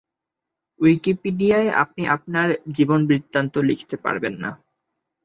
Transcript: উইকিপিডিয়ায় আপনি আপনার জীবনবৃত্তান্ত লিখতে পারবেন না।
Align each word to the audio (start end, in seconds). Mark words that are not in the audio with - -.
উইকিপিডিয়ায় 0.79 1.69
আপনি 1.83 2.01
আপনার 2.07 2.47
জীবনবৃত্তান্ত 2.71 3.53
লিখতে 3.69 3.95
পারবেন 3.97 4.33
না। 4.43 4.51